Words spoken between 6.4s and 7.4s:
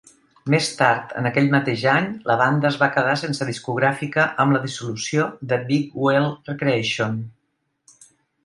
Recreation.